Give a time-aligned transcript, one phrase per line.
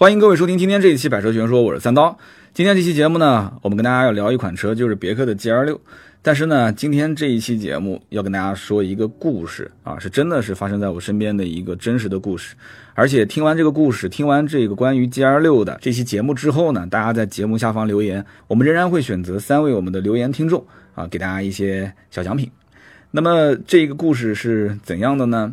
[0.00, 2.16] 欢迎各位收听今天这一期《百车全说》，我是三刀。
[2.54, 5.78] 今天这期节目呢，我们跟大家要聊一款车，就是别克的 GL 六。
[6.22, 12.54] 但是呢，今天这一期节目要跟大家说一个故事啊，是真的是发生在我身边的一个真实的故事。
[12.94, 20.64] 而且听完这个故事，听完这个关于 GL 六的这期节目之后呢，大家在节目下方留言，我们仍然会选择三位我们的留言听众
[20.94, 22.50] 啊，给大家一些小奖品。
[23.10, 25.52] 那么这个故事是怎样的呢？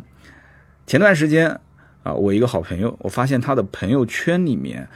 [0.86, 1.60] 前段时间。
[2.02, 4.88] 啊，我一个好朋友，我发现他的朋友圈里面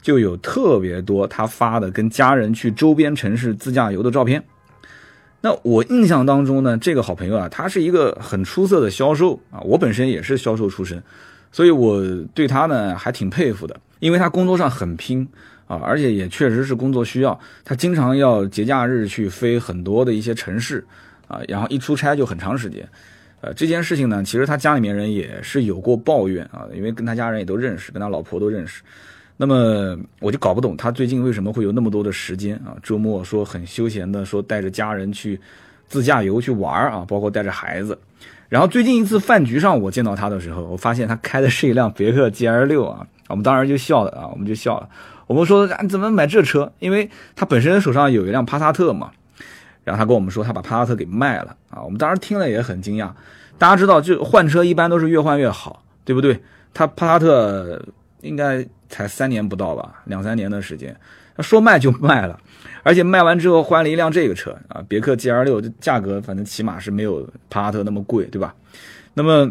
[0.00, 4.42] 就有特别多他发的跟家人去周边城市自驾游的照片。
[5.42, 11.00] 那我印象当中呢，这个好朋友啊，他是一个很出色的销售啊，我本身也是销售出身，
[11.52, 12.02] 所以我
[12.34, 15.28] 对他呢还挺佩服的，因为他工作上很拼
[15.66, 20.84] 啊，而且也确实是工作需要，他经常要节假日去飞很多的一些城市
[21.28, 22.88] 啊，然后一出差就很长时间。
[23.46, 28.82] 呃，这件事情呢，其实他家里面人也是有过抱怨啊，因为跟他家人也都认识，跟他老婆都认识。
[29.36, 35.38] 那么我就搞不懂他最近为什么会有那么多的时间啊，周末说很休闲的说带着家人去
[35.86, 37.96] 自驾游去玩啊，包括带着孩子。
[38.48, 44.88] 然后最近一次饭局上我见到他的时候，我发现他开的是一辆别克 GL 六啊，我们当时就笑了啊，我们就笑了，
[45.28, 46.72] 我们说你怎么买这车？
[46.80, 49.12] 因为他本身手上有一辆帕萨特嘛。
[49.84, 51.80] 然后他跟我们说，他把帕萨特给卖了啊！
[51.80, 53.08] 我们当时听了也很惊讶。
[53.58, 56.40] 大家知道，就换车一般都是越换越好，对不对？
[56.74, 57.82] 他帕萨特
[58.20, 60.94] 应该才三年不到吧，两三年的时间，
[61.34, 62.38] 他说卖就卖了，
[62.82, 68.54] 而且卖完之后换了一辆这个车啊，别克 GL 六，这价格反正起码是没有帕萨特那么贵，对吧？
[69.14, 69.50] 那么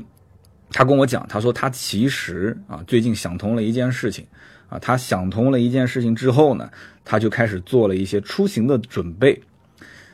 [0.72, 4.26] 他跟我讲，他说他其实啊，最近想通了一件事情
[4.70, 6.70] 啊，他想通了一件事情之后呢，
[7.04, 9.42] 他就开始做了一些出行的准备。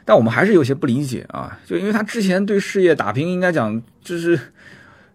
[0.03, 4.39] 但我们还是有些不理解啊，就因为他之前对事业打拼，应该讲就是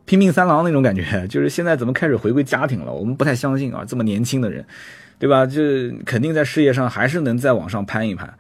[0.05, 2.93] 拼命三郎那种感觉， 就是现在怎么开始回归家庭了？
[2.93, 4.65] 我们不太相信啊，这么年轻的人，
[5.19, 5.45] 对吧？
[5.45, 5.61] 就
[6.05, 8.33] 肯定在事业上还是能再往上攀一攀。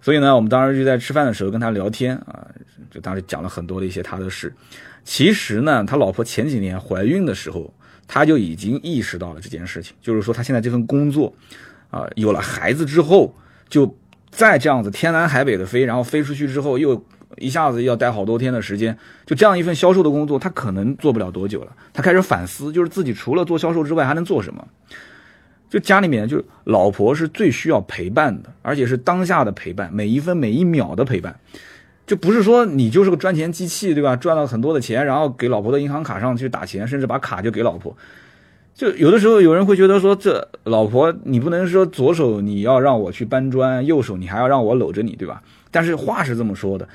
[0.00, 2.46] 所以呢，我们当时就在吃饭的时候跟他聊天啊，
[2.90, 4.52] 就当时讲了很多的一些他的事。
[5.04, 7.72] 其实呢，他老婆前几年怀孕的时候，
[8.08, 11.32] 他就已经意识到了这件事情，就是说他现在这份工作
[11.90, 13.34] 啊，有了孩子之后
[13.68, 13.96] 就。
[14.34, 17.00] 再这样子天南海北的飞，然后飞出去之后又
[17.36, 21.72] 一下子要待好多天的时间，就这样一份销售的工作，他可能做不了多久了。
[21.92, 24.66] 他开始反思，就是自己除了做销售之外还能做什么？
[25.70, 31.38] 就家里面，就老婆是最需要陪伴的，而且是当下的陪伴，每一分每一秒的陪伴。
[32.06, 34.14] 就不是说你就是个赚钱机器，对吧？
[34.14, 37.96] 赚了很多的钱，然后给老婆的银行卡上去打钱，甚至把卡就给老婆。
[38.74, 45.40] 就有的时候有人会觉得说，这老婆你不能说左手你要让我去搬砖，右手你还要让我搂着你，对吧？
[45.70, 46.88] 但是话是这么说的，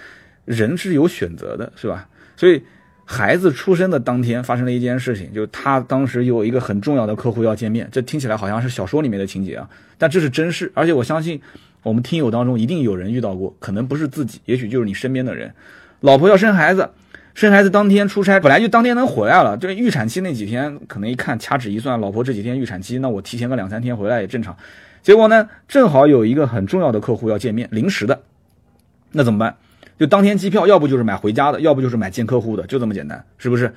[0.44, 2.10] 人是有选择的，是吧？
[2.36, 2.62] 所以
[3.06, 11.40] 孩子出生的当天发生了一件事情，就他当时有一个很重要的客户要见面，这听起来好像是小说里面的情节啊，但这是真事，而且我相信
[11.84, 15.54] 我们听友当中一定有人遇到过，可能不是自己，也许就是你身边的人，
[16.02, 16.90] 老婆要生孩子。
[17.40, 19.56] 生孩子当天出差，本来就当天能回来了。
[19.56, 24.58] 就是预产期那几天，可能一看掐指一算，老婆这几天预产期，那我提前个两三天回来也正常。
[25.02, 28.22] 结果呢，正好有一个很重要的客户要见面，临时的，
[29.14, 29.56] 那怎么办？
[29.98, 33.74] 就当天机票，要不就是买回家的，要不就是买见客户的，就这么简单，是不是？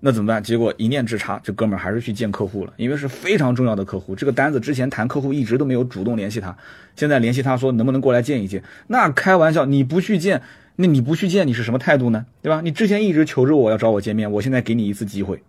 [0.00, 0.42] 那怎么办？
[0.42, 4.16] 结果一念之差，这哥们儿还是去见客户了，因为是非常重要的客户。
[4.16, 6.56] 这个单子之前谈客户一直都没有主动联系他，
[6.96, 8.60] 现在联系他说能不能过来见一见？
[8.88, 10.42] 那开玩笑，你不去见？
[10.78, 12.26] 那你不去见你是什么态度呢？
[12.42, 12.60] 对吧？
[12.62, 15.42] 你之前一直求着我要找我见面，我现在给你一次机会，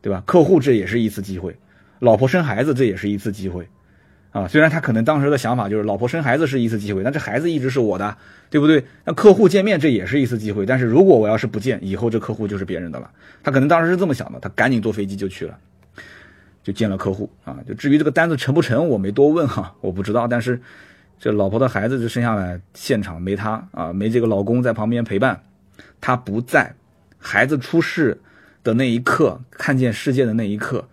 [0.00, 0.22] 对吧？
[0.24, 1.56] 客户这也是一次机会，
[1.98, 3.66] 老婆生孩子这也是一次机会，
[4.30, 8.16] 啊，虽然他可能当时的想法就是老婆生孩子是一次机会，但这孩子一直是我的，
[8.48, 8.84] 对不对？
[9.04, 13.10] 那客户见面这也是一次机会，但是如果我要是不见，以后这客户就是别人的了。
[13.42, 15.58] 他可能当时是这么想的，他赶紧坐飞机就去了，
[16.62, 17.58] 就见了客户啊。
[17.66, 20.60] 就至于这个单子成不成，我没多问哈，我不知道，但是。
[21.18, 25.40] 这老婆的孩子就生下来，现场没他啊，没这个老公在旁边陪伴，
[26.00, 26.74] 他不在，
[27.18, 28.18] 孩子出世
[28.62, 30.86] 的那一刻，看见世界的那一刻，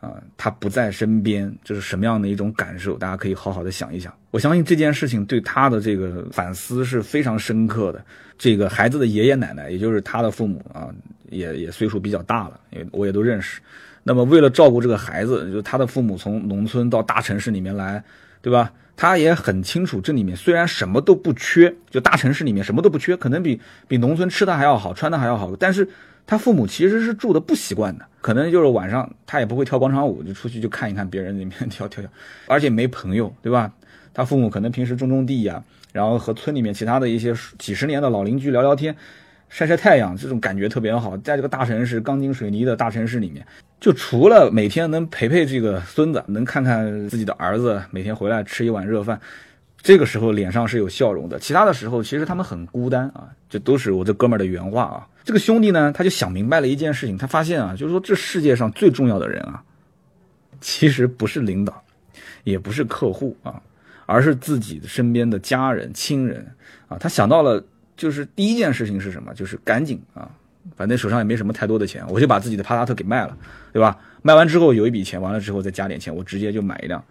[0.00, 2.96] 啊，他不在身边，这是什么样的一种感受？
[2.96, 4.12] 大家可以好好的想一想。
[4.30, 8.04] 我相信这件事情对他的这个反思是非常深刻的。
[8.38, 10.88] 这个孩子的爷爷奶奶，也就是他的父母啊，
[11.28, 13.60] 也也岁数比较大了，因为我也都认识。
[14.02, 18.02] 那么为了照顾这个孩子，就他的父母从农村到大城市里面来，
[18.42, 18.72] 对吧？
[18.94, 23.58] 他也很清楚，这里面虽然什么都不缺，就大城市里面什么都不缺，可能比
[23.88, 25.56] 比农村吃的还要好，穿的还要好。
[25.56, 25.88] 但是
[26.26, 32.10] 他父母其实是住的不习惯的，可能就是晚上他也不会跳广场舞，就出去就看一看别人里面 跳跳跳，
[32.46, 33.72] 而且没朋友，对吧？
[34.14, 38.94] 他父母可能平时种种地呀，然后和村里面其他的一些几十年的老邻居聊聊天，
[39.48, 41.16] 晒晒太阳，这种感觉特别好。
[41.16, 43.44] 在这个大城市钢筋水泥的大城市里面，
[43.82, 49.20] 就除了每天能陪陪这个孙子，能看看自己的儿子每天回来吃一碗热饭，
[49.82, 51.36] 这个时候脸上是有笑容的。
[51.36, 53.28] 其他的时候，其实他们很孤单啊。
[53.50, 55.08] 这都是我这哥们儿的原话啊。
[55.24, 59.60] 这个兄弟呢，他就想明白了一件事情，他发现啊，就是说这世界上最重要的人啊，
[60.60, 61.82] 其实不是领导，
[62.44, 63.60] 也不是客户啊，
[64.06, 66.46] 而是自己身边的家人、亲人
[66.86, 66.96] 啊。
[66.98, 67.60] 他想到了，
[67.96, 69.34] 就是第一件事情是什么？
[69.34, 70.30] 就是赶紧啊。
[70.76, 73.36] 反正手上也没什么太多的钱，我就把自己的帕萨特给卖了，
[73.72, 73.98] 对吧？
[74.22, 77.04] 卖完之后有一笔钱，完了之后再加点钱，我直接就买一辆，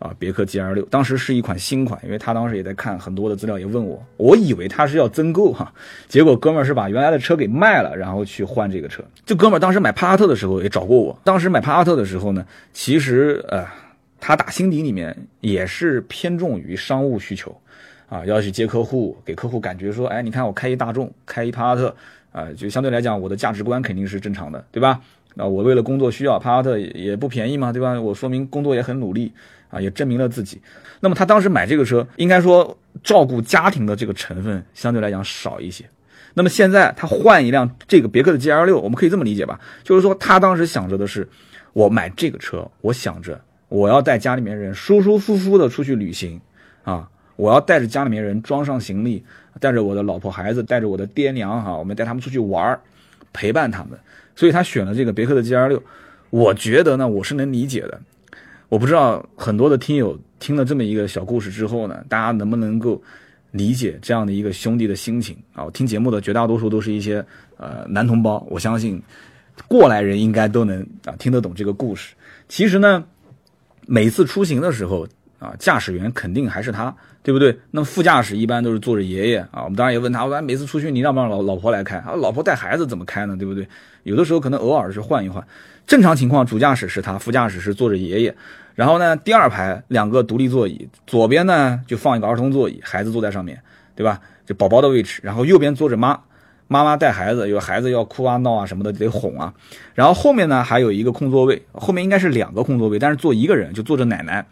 [0.00, 5.72] 啊，别克 GL 六，当时是一款新款，因为他当时也在看很多的资料，也问我，我以为他是要增购哈，
[6.08, 9.04] 结果哥们儿是把原来的车给卖了，然后去换这个车。
[9.24, 13.64] 这哥们儿当时买帕萨特的时候也找过我，当时买帕萨特的时候呢，其实呃，
[14.18, 17.56] 他打心底里面也是偏重于商务需求，
[18.08, 21.94] 啊，要去接客户，给客户感觉说，哎，你看我开一大众，开一帕萨特。
[22.36, 25.00] 啊，就相对来讲，我的价值观肯定是正常的，对吧？
[25.36, 27.98] 啊，我为了工作需要，帕萨特也不便宜嘛，对吧？
[27.98, 29.32] 我说明工作也很努力
[29.70, 30.60] 啊，也证明了自己。
[31.00, 35.82] 那么他当时买这个车，应该说照顾家庭的这个成分相对来讲少一些。
[36.34, 39.58] 那么现在他换一辆这个别克的 GL 六，我们可以这么理解吧？
[39.82, 41.26] 就是说他当时想着的是，
[41.72, 43.40] 我买这个车，我想着
[43.70, 46.38] 我要带家里面人舒舒服服的出去旅行
[46.84, 47.08] 啊。
[47.36, 49.22] 我要带着家里面人装上行李，
[49.60, 52.80] 带着我的老婆孩子，带着我的爹娘哈，我们带他们出去玩儿，
[53.32, 53.98] 陪伴他们。
[54.34, 55.82] 所以他选了这个别克的 GL 六。
[56.30, 58.00] 我觉得呢，我是能理解的。
[58.68, 63.00] 我不知道很多的听友听了这么一个小故事之后呢，大家能不能够
[63.50, 65.68] 理解这样的一个兄弟的心情啊？
[65.70, 67.24] 听节目的绝大多数都是一些
[67.58, 69.00] 呃男同胞，我相信
[69.68, 72.14] 过来人应该都能啊听得懂这个故事。
[72.48, 73.04] 其实呢，
[73.86, 75.06] 每次出行的时候。
[75.38, 77.58] 啊，驾驶员肯定还是他，对不对？
[77.70, 79.62] 那么副驾驶一般都是坐着爷爷啊。
[79.64, 81.98] 我们当然也问他，我说每次出去你让不让老老婆来开？
[81.98, 83.36] 啊，老婆带孩子怎么开呢？
[83.36, 83.68] 对不对？
[84.04, 85.46] 有的时候可能偶尔是换一换。
[85.86, 88.34] 正常情况，主驾驶是他，副驾驶是坐着爷爷。
[88.74, 93.60] 然后呢，第二排两个独立座椅，左边呢就放一个儿童座椅，孩子坐在上面，
[93.94, 94.20] 对吧？
[94.44, 95.20] 就宝宝的位置。
[95.22, 96.20] 然后右边坐着妈，
[96.68, 99.54] 妈妈带孩子，有孩子要哭啊闹啊什么的得哄啊。
[99.94, 104.44] 然后后面呢还有一个空座位，后面应该是两个空座位，但是坐一个人就坐着奶奶。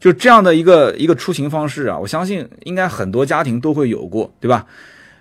[0.00, 4.66] 就这样的一个一个出行方式啊，我相信应该很多家庭都会有过，对吧？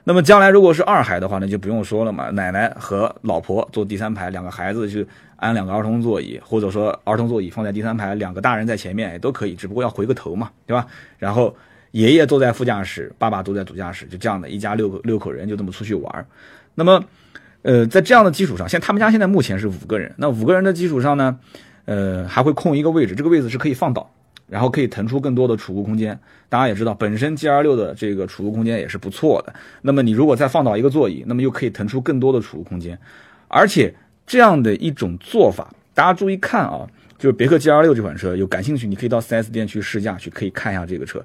[0.05, 5.05] 那么将来如果是二孩的话，那就不用说了嘛，奶奶和老婆坐第三排，两个孩子就
[5.35, 10.87] 安两个儿童座椅，或者说儿童座椅放在第三排，两个大人在前面也都可以，只不过要回个头嘛，对吧？
[11.17, 11.53] 然后
[11.91, 16.25] 爷爷坐在副驾驶，爸爸坐在主驾驶，就这样的一家六六口人就这么出去玩。
[16.73, 17.03] 那么，
[17.61, 21.37] 呃，在这样的基础上，现他们家现在目前是五个人，那五个人的基础上呢，
[21.85, 24.09] 呃，还会空一个位置，这个位置是可以放倒。
[24.49, 26.19] 然后可以腾出更多的储物空间，
[26.49, 29.53] 大家也知道，本身 G R 六的这个储物空间也是不错的。
[29.83, 32.97] 那么你如果再放倒一个座椅，那么又可以腾出更多的储物空间。
[33.47, 33.93] 而且
[34.27, 36.87] 这样的一种做法，大家注意看啊，
[37.17, 41.23] 就是别克 G R 六这款车，有感兴趣，你可以到 4S 店去试驾去，可以看一下这个车。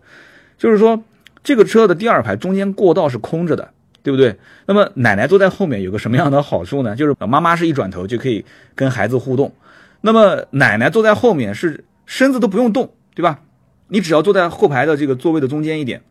[0.57, 1.03] 就是说，
[1.43, 3.69] 这个车的第二排中间过道是空着的，
[4.03, 4.37] 对不对？
[4.67, 6.95] 那么奶奶坐在后面有个什么样的好处呢？
[6.97, 8.45] 就是妈妈是一转头就可以
[8.75, 9.53] 跟孩子互动。
[10.01, 12.93] 那么奶奶坐在后面是身子都不用动。
[13.15, 13.41] 对吧？
[13.89, 16.03] 你只要坐在后排的这个座位的中间一点，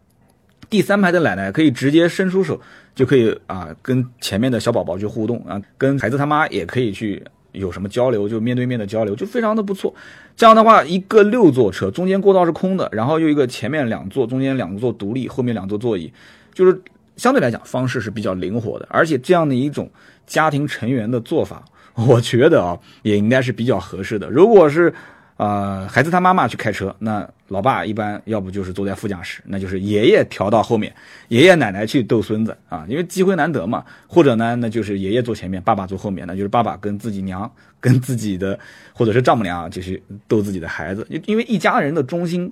[0.69, 2.61] 第三排的奶奶可以直接伸出手，
[2.95, 9.93] 就可以啊跟前面的小宝宝去互动啊，跟孩子他妈也可以去有什么交流，就面对面的交流，就非常的不错。
[10.35, 16.13] 这样的话，一个六座车中间过道是空的，然后又一个前面两座，中间两座独立，后面两座座椅，
[16.53, 16.81] 就是
[17.17, 19.89] 相对来讲方式是比较灵活的，而且这样的一种
[20.25, 24.29] 家庭成员的做法，我觉得啊也应该是比较合适的。
[24.29, 24.93] 如果是
[25.37, 30.93] 呃，孩子他妈妈去开车，那老爸一般要不就是坐在副驾驶，那就是爷爷调到后面，
[31.29, 33.83] 爷爷奶奶去逗孙子啊，因为机会难得嘛。
[34.07, 38.57] 或者呢，那就是爷爷坐前面，爸爸坐后面，那就是爸爸跟自己娘、跟自己的
[38.93, 41.05] 或者是丈母娘就是逗自己的孩子。
[41.25, 42.51] 因为一家人的中心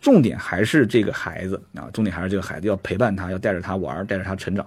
[0.00, 4.64] 重点还是这个孩子啊，重点还是这个孩子，要陪伴他，要带着他玩，带着他成长。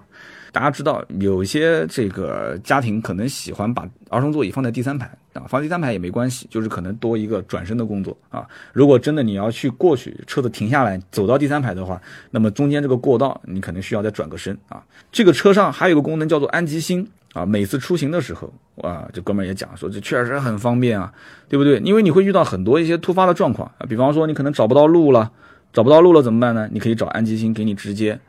[0.52, 8.48] 大家知道，有些这个家庭可能喜欢把儿童座椅放在第三排啊，放第三排也没关系，就是可能多一个转身的工作啊。
[8.74, 12.02] 如果真的你要去过去，车子停下来走到第三排的话，
[12.32, 14.84] 那么中间这个过道你可能需要再转个身啊。
[15.12, 18.52] 这个车上还有一个功能叫做安吉星啊，每次出行的时候
[18.82, 21.12] 啊，这哥们也讲说这确实很方便啊，
[21.50, 21.78] 对不对？
[21.80, 25.32] 因为你会遇到很多一些突发的状况啊，比方说你可能找不到路了，
[25.74, 26.68] 找不到路了怎么办呢？
[26.72, 28.20] 你可以找安吉星给你直接。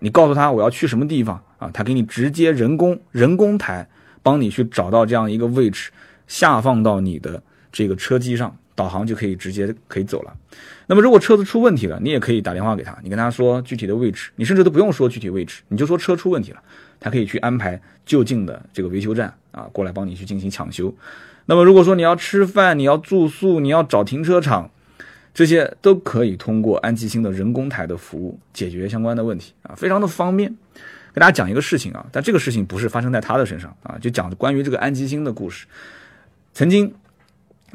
[0.00, 1.70] 你告诉他我要去什么地方啊？
[1.72, 3.88] 他给你直接人工人工台
[4.22, 5.90] 帮你去找到这样一个位置，
[6.26, 10.34] 下放到你的这个车机上，导航就可以直接可以走了。
[10.86, 16.60] 那么如果车子出问题了，你也可以打电话给他，你跟他说具体的位置，你甚至都不用说具体位置，你就说车出问题了，
[17.00, 20.94] 他可以去安排就近的这个维修站啊过来帮你去进行抢修。
[21.46, 24.70] 那么如果说你要吃饭、你要住宿、你要找停车场，
[25.34, 30.54] 这些都可以通过安吉星的人工台的服务解决相关的问题啊，非常的方便。
[31.12, 35.66] 给大家讲一个事情啊，但这个事情不是发生在他的身上啊，就讲关于这个安吉星的故事。
[36.52, 36.92] 曾经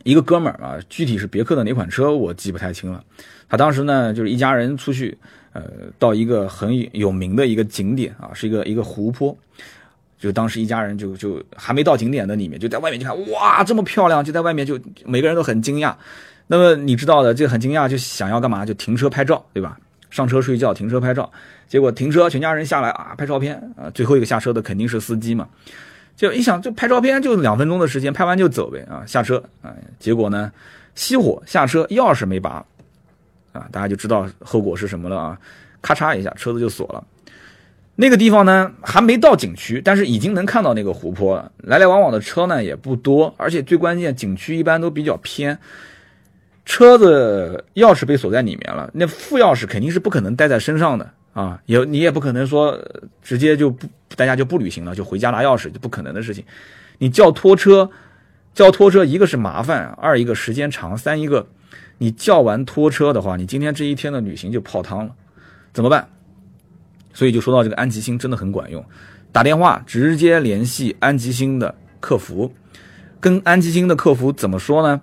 [0.04, 3.04] 一个哥们儿啊，具体是别克的哪款车我记不太清了。
[3.48, 5.18] 他当时呢就是一家人出去，
[5.54, 5.64] 呃，
[5.98, 9.38] 到一个很有名的一个景点啊，是一个一个湖泊。
[10.18, 15.96] 就当时一家人就就还没到景点的里面，就在外面就看哇这么漂亮，就在外面就每个人都很惊讶。
[16.52, 18.66] 那么你知道的，就很惊讶，就想要干嘛？
[18.66, 19.78] 就停车拍照，对吧？
[20.10, 21.32] 上车睡觉，停车拍照。
[21.68, 23.88] 结果停车，全家人下来啊，拍照片啊。
[23.92, 25.48] 最后一个下车的肯定是司机嘛。
[26.16, 29.04] 就一想，就拍照片就两分钟的时间，拍完就走呗啊。
[29.06, 30.52] 下车啊，结果呢，
[30.96, 32.66] 熄火下车，钥匙没拔
[33.54, 35.38] 啊，大家就知道后果是什么了啊。
[35.84, 37.04] 咔嚓一下，车子就锁了。
[37.96, 41.52] 那个地方呢，还没到景区，但是已经能看到那个湖泊了。
[41.58, 45.60] 来来往往的车呢也不多，而且最关键，景区一般都比较偏。
[46.70, 52.80] 车子钥匙被锁在里面了，那副钥匙肯定是不可能带在身上的啊，也你也不可能说
[53.24, 56.46] 直接就不大家就不旅行了，就回家拿钥匙，就不可能的事情。
[57.00, 57.90] 你叫拖车，
[58.54, 61.48] 叫拖车，一个是麻烦，二一个时间长，三一个
[61.98, 65.12] 你叫完拖车的话，你今天这一天的旅行就泡汤了，
[65.74, 66.08] 怎么办？
[67.16, 68.86] 所以就说到这个安吉星真的很管用，
[69.32, 72.54] 打电话直接联系安吉星的客服，
[73.20, 75.02] 跟安吉星的客服怎么说呢？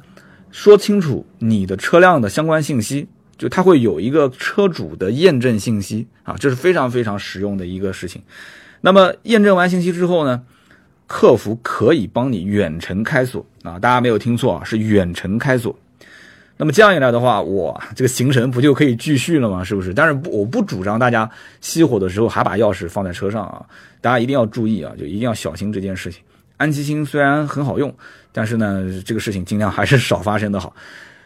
[0.56, 8.22] 说清楚你的车辆的相关信息，就它会有一个车主的验证信息啊，这是非常非常实用的一个事情。
[8.80, 10.42] 那么验证完信息之后呢，
[11.06, 15.78] 客服可以帮你远程开锁啊，大家没有听错啊，是远程开锁。
[16.56, 19.62] 那么这样一来的话，我这个行程不就可以继续了吗？
[19.62, 19.92] 是不是？
[19.92, 23.62] 但是我不主张大家熄火的时候还把钥匙放在车上啊，
[24.00, 26.22] 大家一定要注意啊，就一定要小心这件事情。
[26.56, 27.94] 安吉星虽然很好用，
[28.32, 30.74] 但是呢，这个事情尽量还是少发生的好。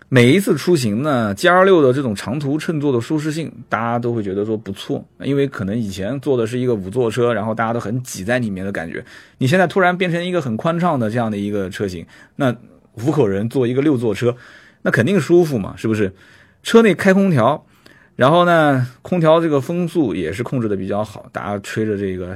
[0.09, 9.05] 每一次出行呢，G R 六的这种长途乘坐的舒适性，大家都会觉得说不错，因为可能以前坐的是一个五座车，然后大家都很挤在里面的感觉，
[9.39, 12.05] 你现在突然变成一个很宽敞的这样的一个车型，
[12.37, 12.55] 那
[13.05, 14.35] 五口人坐一个六座车。
[14.83, 16.11] 那肯定舒服嘛，是不是？
[16.63, 17.67] 车内开空调，
[18.17, 22.35] 然后呢，空调这个风速也是控制的比较好，大家吹着这个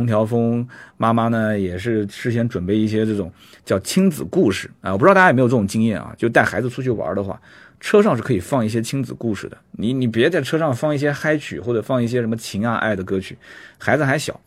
[0.00, 0.66] 空调风。
[0.96, 3.30] 妈妈呢也是事先准备一些这种
[3.64, 6.14] 叫亲子故事啊，我不知道大家有没有这种经验啊？
[6.16, 7.40] 就带孩子出去玩的话，
[7.78, 9.56] 车上是可以放一些亲子故事的。
[9.72, 13.36] 你你别在车上放一些嗨曲或者放一些什么情啊爱的歌曲，
[13.78, 14.40] 孩子还小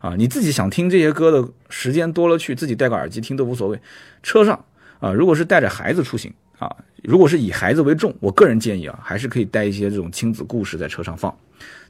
[0.00, 3.80] 啊，你自己想听这些歌的时间多了去，自己戴个耳机听都无所谓。
[4.22, 4.64] 车上
[5.00, 6.32] 啊，如果是带着孩子出行。
[6.58, 11.34] 啊，如果是以孩子为重，我个人建议啊，还是可以带一些这种亲子故事在车上放，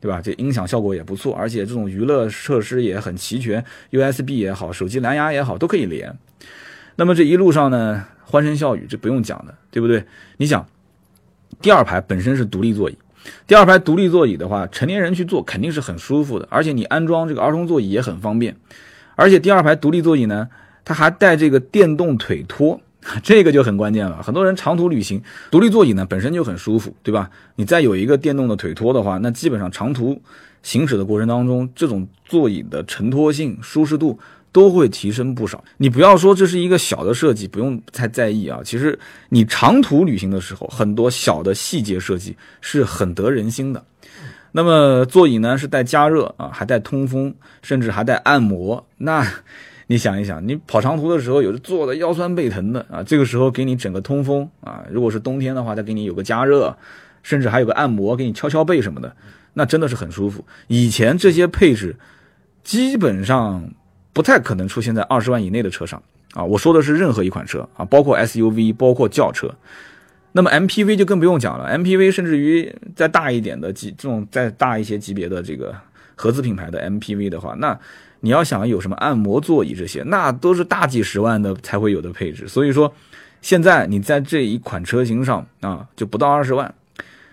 [0.00, 0.20] 对吧？
[0.20, 6.18] 这音响效果也不错，而且这种娱乐设施也很齐全，USB 也好，手机蓝牙也好，都可以连。
[6.96, 10.04] 那么这一路上呢，欢声笑语，这不用讲的，对不对？
[10.38, 10.66] 你想，
[11.61, 12.99] 第二排本身是独立座椅，
[13.46, 18.56] 第二排独立座椅的话，成年人去坐肯定是很舒服的，而且你安装这个儿童座椅也很方便，
[19.14, 20.49] 而且第二排独立座椅呢，
[20.85, 22.80] 它还带这个电动腿托。
[23.22, 27.30] 这个就很关键了，很多人长途旅行，独立座椅呢本身就很舒服，对吧？
[27.54, 30.20] 你再有一个电动的腿托的话，那基本上长途
[30.62, 34.18] 行驶的过程当中，这种座椅的承托性、舒适度
[34.50, 35.62] 都会提升不少。
[35.76, 38.60] 你不要说这是一个小的设计，不用太在意啊。
[38.64, 38.98] 其实
[39.28, 43.84] 你长途旅行的时候，很多小的细节设计是很得人心的。
[44.52, 49.25] 那么座椅呢是带加热啊，还带通风，甚至还带按摩，那。
[49.88, 56.76] 你想一想，你跑长途的时候，有的坐的腰酸背疼的啊，这个时候给你整个通风啊，如果是冬天的话，再给你有个加热，
[57.23, 59.14] 甚至还有个按摩，给你敲敲背什么的，
[59.55, 60.45] 那真的是很舒服。
[60.66, 61.95] 以前这些配置
[62.64, 63.71] 基本上
[64.12, 66.02] 不太可能出现在二十万以内的车上
[66.35, 69.55] 啊，我说的是任何一款车啊，包括 SUV，包括轿车。
[70.33, 75.73] 那么 MPV 就更不用讲了，MPV 甚至于再大一点的级，这种再大一些级别的这个
[76.16, 77.78] 合资品牌的 MPV 的话，那。
[78.20, 82.49] 你要想有什么按摩座椅这些，那都是大几十万的才会有的配置。
[82.49, 82.92] 所以说，
[83.40, 86.75] 现在你在这一款车型上啊，就不到二十万，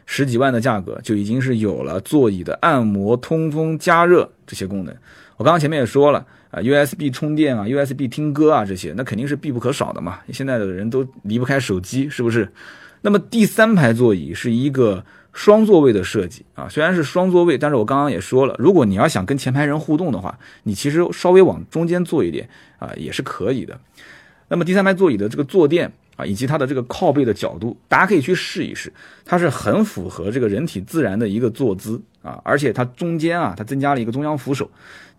[0.06, 4.96] 十几万的价格就已经是有了座椅的按摩、通风、加热这些功能。
[5.38, 10.20] 我刚刚前面也说了啊，USB 充电啊，USB 听歌啊这些，那肯定是必不可少的嘛。
[10.32, 12.52] 现在的人都离不开手机，是不是？
[13.02, 15.04] 那么第三排座椅是一个。
[15.34, 22.48] 双座位的设计啊，虽然是双座位，但是我刚刚也说了，如果你要想跟前排人互动的话，你其实稍微往中间坐一点
[22.78, 23.78] 啊，也是可以的。
[24.48, 28.94] 那么第三排座椅的这个坐垫啊，以及它的这个靠背的角度，大家可以去试一试，
[29.26, 34.70] 它是很符合这个人体自然的一个坐姿啊，而且它中间啊，它增加了一个中央扶手。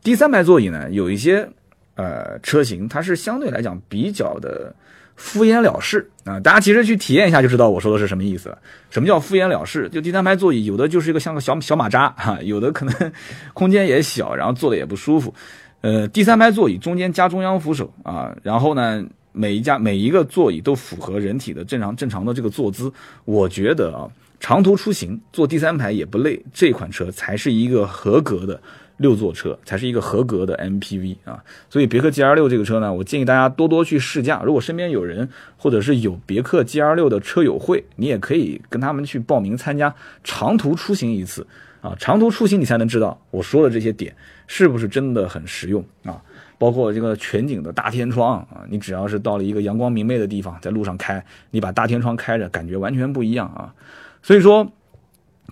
[0.05, 1.49] 第三排座椅呢，有一些
[1.95, 4.75] 呃车型，它是相对来讲比较的
[5.17, 6.41] 敷衍了事啊。
[6.41, 8.59] 大家其实去体验一下就知道我说的是什么意思了。
[8.91, 9.89] 什么叫敷衍了事？
[9.89, 13.13] 就第三排座椅有的就是一个像个小小马扎哈，有的可能
[13.55, 15.35] 空间也小，然后坐的也不舒服。
[15.81, 19.05] 呃，第三排座椅中间加中央扶手啊，然后呢。
[19.37, 22.89] 每一家每一个座椅都符合人体的正常正常的这个坐姿，
[23.25, 24.07] 我觉得啊，
[24.39, 28.63] 长途出行坐第三排也不累，这款车才是一个合格的
[28.97, 31.43] 六座车，才是一个合格的 MPV 啊。
[31.69, 34.43] 所以别克 GL 六这个车呢，我建议大家多多去试驾。
[34.45, 41.47] 如果身边有人或者是有别克 GL 六的车友会，你也可以跟他们去报名参加长途出行一次
[41.81, 41.95] 啊。
[41.99, 44.15] 长途出行你才能知道我说的这些点
[44.47, 46.23] 是不是真的很实用啊。
[46.57, 53.75] 包括这个全景的大天窗啊，你只要是到了一个阳光明媚的地方，在路上开，你把大天窗开着，感觉完全不一样啊。
[54.23, 54.73] 所以说，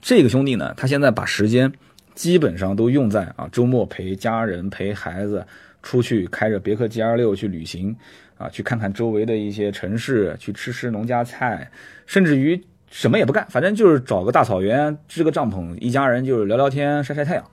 [0.01, 1.71] 这个兄弟呢，他现在把时间
[2.15, 5.45] 基本上都用在啊周末陪家人、陪孩子
[5.83, 7.97] 出去开着别克 GL 六去旅行
[8.39, 11.71] 啊，去看看周围的一些城市，去吃吃农家菜，
[12.07, 17.45] 甚至于什么也不干，反正就是找个大草原支个帐篷，一家人就是聊聊天、晒晒太阳。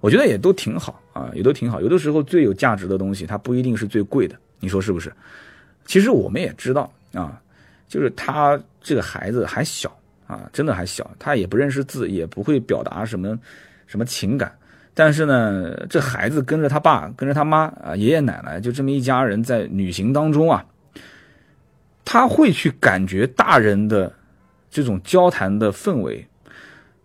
[0.00, 1.80] 我觉得也都挺好啊，也都挺好。
[1.80, 5.12] 有的时候最有价值的东西，它不一定是最贵的，你说是不是？
[5.84, 7.40] 其实我们也知道啊，
[7.86, 9.94] 就是他这个孩子还小
[10.26, 13.38] 啊，真的还小，他也不认识字，也不会表达什么
[13.90, 14.56] 什么情感。
[14.94, 20.64] 但是呢，这孩子跟着他爸，跟着他妈啊，爷爷奶奶，就这么一家人在旅行当中啊，
[22.04, 24.12] 他会去感觉大人的
[24.70, 26.24] 这种交谈的氛围。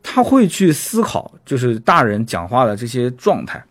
[0.03, 3.63] 他会去思考，就是大人讲话的这些状态。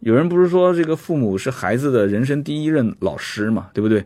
[0.00, 4.04] 有人不是说这个父母是孩子的人生第一任老师嘛，对不对？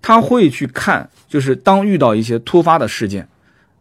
[0.00, 3.28] 他会去看，就是当遇到一些突发的事件，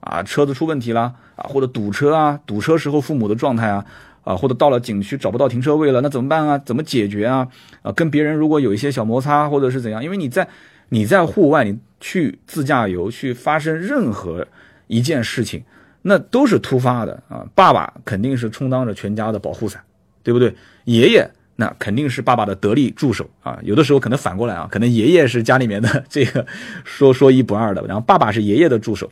[0.01, 3.85] 啊，车子出问题了啊，或者堵车啊，堵车时候父母的状态啊，
[4.23, 6.57] 啊，或者到了景区找不到停车位了，那怎么办啊？
[6.57, 7.47] 怎么解决啊？
[7.81, 10.03] 啊，跟别人如果有一些小摩擦或者是怎样？
[10.03, 10.47] 因为你在
[10.89, 14.45] 你在户外，你去自驾游去发生任何
[14.87, 15.63] 一件事情。
[16.03, 17.45] 那都是突发的啊！
[17.53, 19.79] 爸爸肯定是充当着全家的保护伞，
[20.23, 20.55] 对不对？
[20.85, 23.59] 爷爷那肯定是爸爸的得力助手啊！
[23.61, 26.43] 有的时候可能反过来啊，可能爷爷是家里面的这个
[26.83, 29.11] 说说一不二的，然后爸爸是爷爷的助手。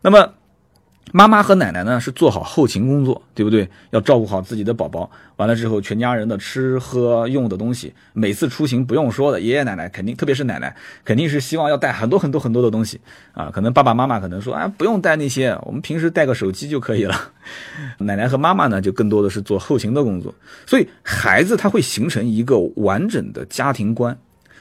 [0.00, 0.32] 那么。
[1.12, 3.68] 妈妈和奶奶呢是做好后勤工作，对不对？
[3.90, 5.10] 要照顾好自己的宝宝。
[5.36, 13.00] 完了之后，全家人的吃喝用的东西，每次出行不用说的，爷爷奶奶肯定，特别是奶奶，肯定是希望要带很多很多很多的东西
[13.32, 13.50] 啊。
[13.52, 17.32] 可能爸爸妈妈可能说，啊，不用带那些，我们平时带个手机就可以了。
[17.98, 20.34] 奶奶和妈妈呢，就更多的是做后勤的工作。
[20.66, 24.18] 所以孩子他会形成一个完整的家庭观，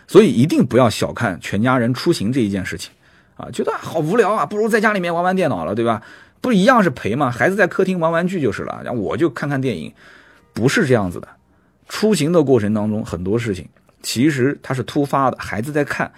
[0.07, 2.91] 所以一定不要小看全家人出行这一件事情
[3.35, 6.01] 啊，觉得好无聊啊，不如在家里面玩玩电脑了，对吧？
[6.39, 7.31] 不一样是陪吗？
[7.31, 9.93] 孩子在客厅玩玩具就是了，然后我就看看电影，
[10.53, 11.27] 不是这样子的。
[11.89, 13.67] 出行的过程当中，很多事情
[14.01, 16.11] 其实它是突发的，孩子在看，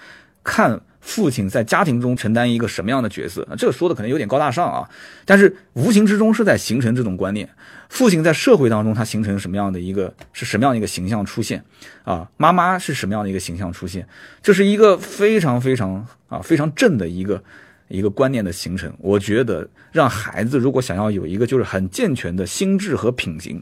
[0.44, 3.48] 看父亲在家庭中承担一个什么样的角色。
[3.58, 4.90] 这个说的可能有点高大上啊，
[5.26, 7.50] 但是无形之中是在形成这种观念。
[7.88, 11.64] 父亲在社会当中他形成什么样的一个是什么样的一个形象出现
[12.04, 12.30] 啊？
[12.38, 14.08] 妈妈是什么样的一个形象出现？
[14.42, 17.44] 这是一个非常非常啊非常正的一个。
[17.90, 23.62] 一个观念的形成，我觉得让孩子如果想要有一个就是很健全的心智和品行，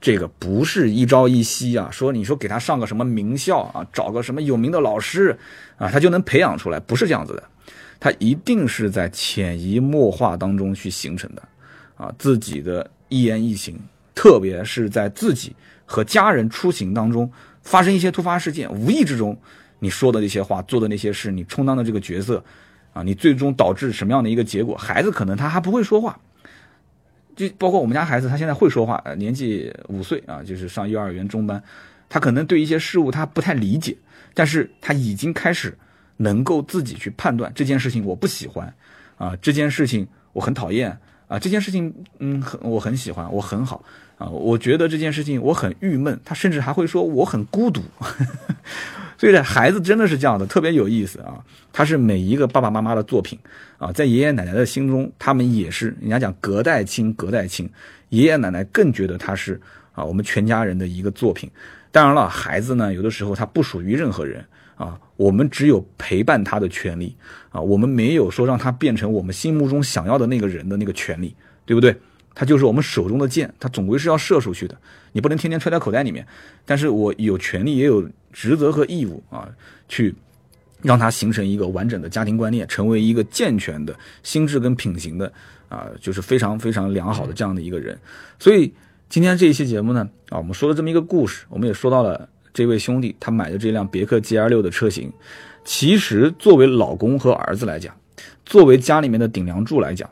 [0.00, 1.88] 这个不是一朝一夕啊。
[1.90, 5.38] 说你说给他上个什么名校啊，找个什么有名的老师
[5.76, 7.42] 啊，他就能培养出来，不是这样子的。
[8.00, 11.42] 他一定是在潜移默化当中去形成的
[11.96, 13.78] 啊，自己的一言一行，
[14.12, 15.54] 特别是在自己
[15.84, 17.30] 和家人出行当中
[17.62, 19.38] 发生一些突发事件，无意之中
[19.78, 22.42] 你说的那些话，做的那些事，你充当的这个角色。
[22.96, 24.74] 啊，你最终导致什么样的一个结果？
[24.74, 26.18] 孩子可能他还不会说话，
[27.36, 31.62] 就包括我们家孩子，他现在会说话，年纪五岁啊，就是上幼儿园中班，
[32.08, 33.94] 他可能对一些事物他不太理解，
[34.32, 35.76] 但是他已经开始
[36.16, 38.74] 能够自己去判断这件事情我不喜欢，
[39.18, 43.84] 啊，这件事情我很讨厌，啊，这件事情嗯很我很喜欢，我很好，
[44.16, 47.82] 啊，我觉得这件事情我很郁闷，他甚至还会说我很孤独。
[49.18, 51.42] 所以呢，孩子真的是这样的，特别有意思啊！
[51.72, 53.38] 他是每一个爸爸妈妈的作品
[53.78, 57.68] 啊，在爷爷奶奶的心中，他们也是人家讲隔代亲，隔代亲，
[58.10, 59.60] 爷爷奶奶更觉得他是
[59.92, 61.50] 啊，我们全家人的一个作品。
[61.90, 67.16] 当然了，孩子呢，有的时候他不属于任何人啊，我们只有陪伴他的权利
[67.48, 71.96] 啊，我们没有说让他变成我们心目中想要的那个人的那个权利，对不对？
[72.38, 74.76] 他就是我们手中的箭，他总归是要射出去的，
[75.12, 76.24] 你不能天天揣在口袋里面。
[76.66, 79.48] 但是我有权利，也有职责和义务啊，
[79.88, 80.14] 去
[80.82, 85.32] 让他形成一个完整的家庭观念，成为一个健全的心智跟品行的
[85.70, 87.98] 啊，就是非常非常良好的这样的一个人。
[88.38, 88.70] 所以
[89.08, 95.10] 今天这一期节目呢，啊，我们说了这么一个故事，我们也说到了这位兄弟他买的这辆别克 GL 六的车型，
[95.64, 97.94] 其实作为老公和儿子来讲，
[98.44, 100.10] 作为家里面的顶梁柱来讲，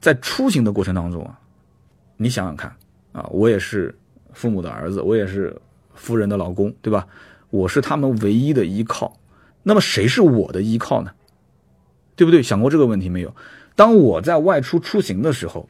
[0.00, 1.38] 在出行的过程当中啊，
[2.22, 2.70] 你想想看
[3.12, 3.94] 啊，我也是
[4.34, 5.56] 父母的儿子，我也是
[5.94, 7.06] 夫人的老公，对吧？
[7.48, 9.16] 我是他们唯一的依靠，
[9.62, 11.10] 那么谁是我的依靠呢？
[12.14, 12.42] 对不对？
[12.42, 13.34] 想过这个问题没有？
[13.74, 15.66] 当我在外出出行的时候，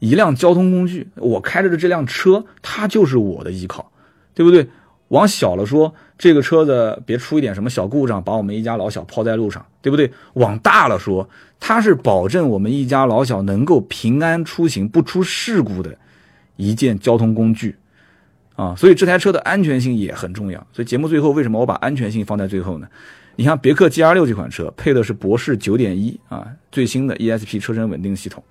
[0.00, 3.92] 一辆交通工具，我开着的这辆车，它就是我的依靠，
[4.34, 4.68] 对不对？
[5.14, 10.10] 往小了说，这个车子别出一点什么小故障，把我们一家老小抛在路上，对不对？
[10.32, 11.28] 往大了说，
[11.60, 15.96] 它是保证我们一家老小能够平安出行、不出事故的
[16.56, 17.76] 一件交通工具。
[18.56, 20.58] 啊，所以这台车的安全性也很重要。
[20.72, 22.86] 所以节目最后为什么我把安全性放在最后呢？
[23.36, 28.42] 你像别克 GL 六这款车配的是博世九点一啊最新的 ESP 车身稳定系统。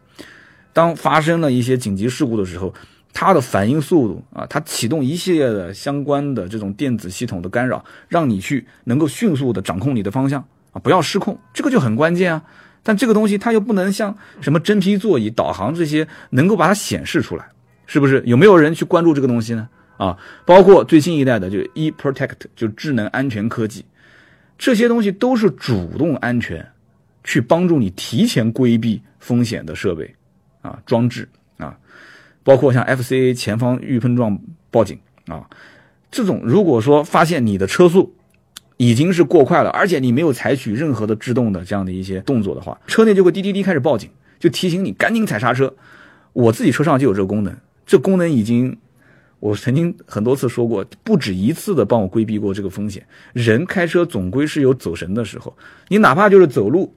[0.73, 2.73] 当发生了一些紧急事故的时候，
[3.13, 12.43] 它的反应速度啊，它启动一系列的相关的这种电子系统的干扰，让你去能够迅速的掌控你的方向啊，不要失控，这个就很关键啊。
[12.81, 17.47] 但这个东西它又不能像什么真皮座椅、导航这些能够把它显示出来，
[17.85, 18.21] 是不是？
[18.25, 19.69] 有没有人去关注这个东西呢？
[19.97, 23.85] 啊，包括最新一代的就 e Protect 就智能安全科技，
[24.57, 26.67] 这些东西都是主动安全，
[27.23, 30.13] 去帮助你提前规避风险的设备
[30.61, 31.77] 啊装置啊，
[32.43, 35.49] 包括像 FCA 前方预碰撞报警啊，
[36.11, 38.13] 这种如果说发现你的车速
[38.77, 45.73] 已经是过快了，而且你没有采取任何的制动的这样的一些动作的话，车内就会滴滴滴开始报警，就提醒你赶紧踩刹车。
[46.33, 48.77] 我自己车上就有这个功能，这功能已经。
[49.39, 53.05] 我曾经很多次说过，不止一次的帮我规避过这个风险。
[53.33, 55.53] 人开车总归是有走神的时候，
[55.89, 56.95] 你哪怕就是走路，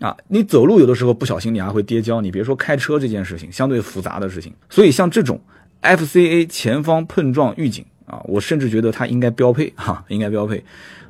[0.00, 4.52] 啊，你走路有的时候不小心你还会跌跤，你别说开车这件事情，相对复杂的事情。
[4.68, 5.40] 所以像这种
[5.82, 10.64] FCA 前方碰撞预警啊，我甚至觉得它应该标配哈， 应该标配。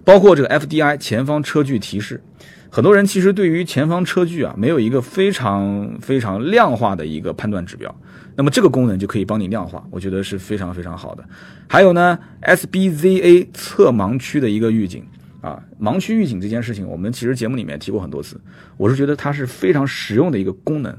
[0.05, 2.21] 包括这个 FDI 前方车距提示，
[2.69, 7.95] 很多人其实对于前方车距啊，没有一个非常非常量化的一个判断指标。
[8.35, 11.23] 那么这个功能就可以帮你量化，我觉得是非常非常好的。
[11.69, 15.05] 还有呢，SBZA 侧盲区的一个预警
[15.41, 18.41] 啊，盲区预警这件事情，我们其实节目里面提过很多次。
[18.77, 20.97] 我是觉得它是非常实用的一个功能，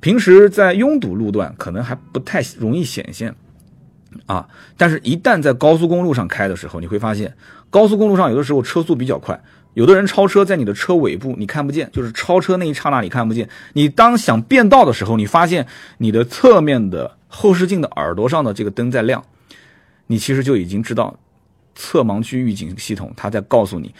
[0.00, 3.34] 平时在拥堵路段可能还不太容易显现
[4.26, 7.34] 啊，但是一旦在高速公路上开的时候，你会发现
[7.70, 9.40] 高速公路上有的时候车速比较快。
[9.74, 13.48] 有的人超车在你的车尾部，你看不见，就是超车那一刹那你看不见。
[13.74, 15.64] 你当想变道的时候，你发现
[15.98, 19.24] 你的侧面的后视镜的耳朵上的这个灯在亮，
[20.08, 21.16] 你其实就已经知道
[21.74, 23.94] 侧盲区预警系统它在告诉你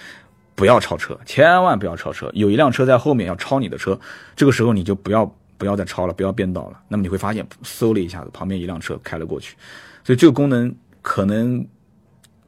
[0.55, 2.31] 不要超车，千万不要超车。
[2.35, 3.99] 有一辆车在后面要超你的车，
[4.37, 5.25] 这个时候你就不要
[5.57, 6.81] 不要再超了，不要变道了。
[6.89, 9.57] 那么你会发现，嗖了一下子，旁边一辆车开了过去。
[10.05, 11.67] 所以这个功能可能。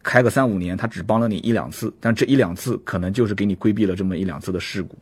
[0.04, 4.98] 开个三五年，它只帮了你一两次，但这一两次可能就是给你规避了这么一两次的事故。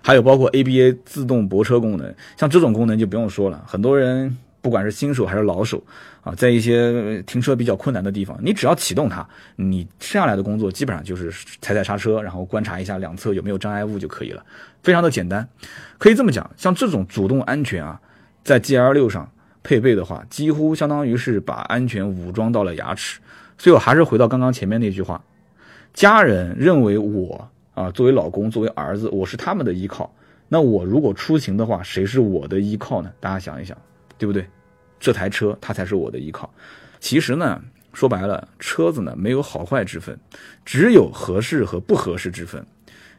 [0.00, 3.62] 还有包括 ABA 自动泊车功能，像这种功能就不用说了。
[3.66, 5.82] 很多人不管是新手还是老手
[6.22, 14.44] 啊，在一些停车比较困难的地方，你只要启动它，你剩下来的工作基本上就是踩踩刹车，然后观察一下两侧有没有障碍物就可以了，
[14.82, 15.48] 非常的简单。
[15.98, 18.00] 可以这么讲，像这种主动安全啊，
[18.44, 19.30] 在 GL 六上
[19.62, 23.20] 配备的话，几乎相当于是把安全武装到了牙齿。
[23.56, 25.22] 所以我还是回到刚刚前面那句话，
[25.92, 30.10] 家人认为我啊，作为老公，作为儿子，我是他们的依靠。
[30.48, 33.12] 那我如果出行的话，谁是我的依靠呢？
[33.20, 33.76] 大家想一想，
[34.20, 34.46] 对不对？
[35.00, 36.52] 这台车它才是我的依靠。
[37.00, 37.60] 其实呢，
[37.94, 40.16] 说白了，车子呢没有好坏之分，
[40.64, 42.64] 只有合适和不合适之分。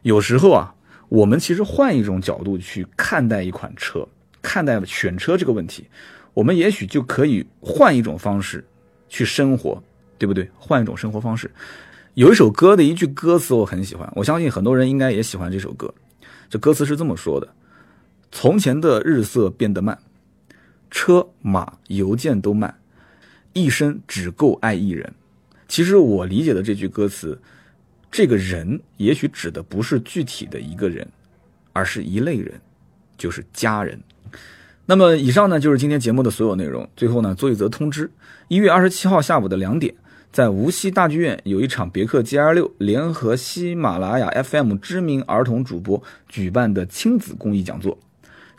[0.02, 0.72] 有时候啊，
[1.08, 4.06] 我们其实换一种角度去看待一款车，
[4.40, 5.88] 看待选车这个问题，
[6.32, 8.64] 我们也许就可以换一种方式
[9.08, 9.82] 去生活。
[10.18, 10.48] 对不对？
[10.56, 11.50] 换一种生活方式。
[12.14, 15.92] 有一首歌的一句歌词我很喜欢，我相信很多人应该也喜欢这首歌。
[16.48, 17.48] 这歌词是这么说的
[18.30, 19.98] ：“从前的日色变得慢，
[20.92, 22.78] 车马邮件都慢，
[23.54, 25.12] 一生只够爱一人。”
[25.66, 27.40] 其实我理解的这句歌词，
[28.10, 31.08] 这个人也许指的不是具体的一个人，
[31.72, 32.60] 而是一类人，
[33.16, 33.98] 就是家人。
[34.84, 36.86] 那么以上呢就是今天节目的所有内容。
[36.94, 38.10] 最后呢做一则通知：
[38.48, 39.94] 一月二十七号下午的两点。
[40.30, 47.98] 在无锡大剧院有一场别克 GL 六联合喜马拉雅 FM 知名儿童主播举办的亲子公益讲座。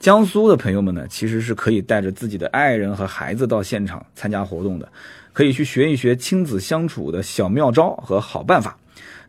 [0.03, 4.91] 江苏的朋友们呢，其实是可以带着自己的爱人和孩子到现场参加活动的，
[5.31, 8.77] 可以去学一学亲子相处的小妙招和好办法。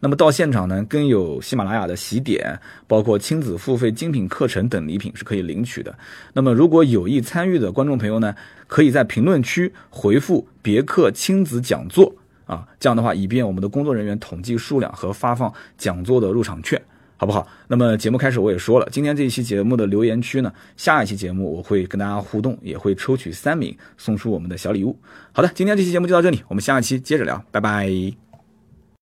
[0.01, 2.59] 那么到现场呢，更有喜马拉雅的喜点，
[2.89, 5.97] 包括亲子付费精品课程等礼品是可以领取的。
[6.33, 8.35] 那么如果有意参与的观众朋友呢，
[8.67, 12.13] 可以在评论区回复“别克亲子讲座”。
[12.47, 16.83] 啊，这样的话以便我们的工作人员统计数量和发放讲座的入场券。
[17.25, 17.49] 好不好？
[17.69, 24.95] 那么节目开始我也说了，今天这一期节目的留言区呢，下一期节目我会跟大家互动，也会抽取三名送出我们的小礼物。
[25.33, 28.24] 好的，今天这期节目就到这里，我们下一期接着聊，拜拜。